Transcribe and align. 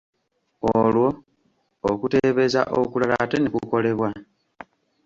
Olwo, 0.75 1.07
okuteebeeza 1.91 2.61
okulala 2.81 3.15
ate 3.23 3.37
ne 3.39 3.49
kukolebwa. 3.53 4.09